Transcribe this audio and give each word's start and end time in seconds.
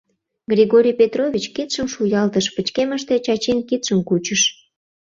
Григорий 0.51 0.95
Петрович 1.01 1.45
кидшым 1.55 1.87
шуялтыш, 1.93 2.45
пычкемыште 2.55 3.15
Чачин 3.25 3.59
кидшым 3.69 3.99
кучыш. 4.07 4.41